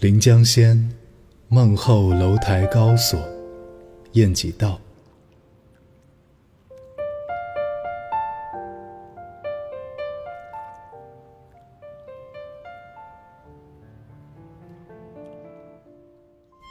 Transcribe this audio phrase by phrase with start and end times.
[0.00, 0.90] 临江仙，
[1.48, 3.20] 梦后楼台高锁，
[4.12, 4.80] 雁几道。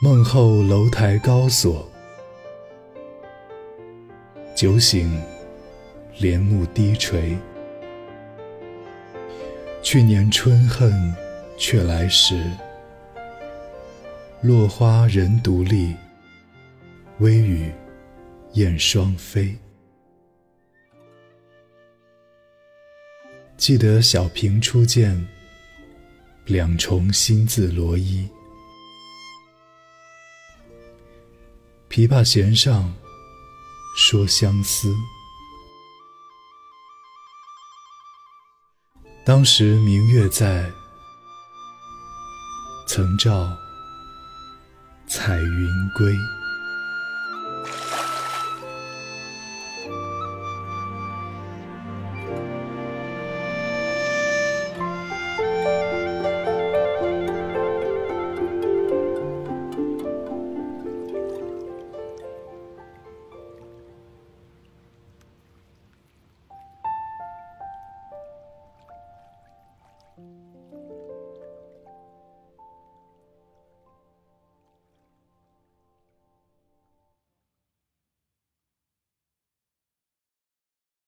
[0.01, 1.87] 梦后楼台高锁，
[4.55, 5.21] 酒醒
[6.17, 7.37] 帘幕低垂。
[9.83, 11.13] 去年春恨
[11.59, 12.43] 却来时，
[14.41, 15.93] 落花人独立，
[17.19, 17.69] 微雨
[18.53, 19.53] 燕双飞。
[23.57, 25.27] 记得小平初见，
[26.45, 28.25] 两重新字罗衣。
[31.89, 32.93] 琵琶弦上
[33.97, 34.95] 说相思，
[39.25, 40.71] 当时明月在，
[42.87, 43.53] 曾照
[45.21, 46.17] 彩云归。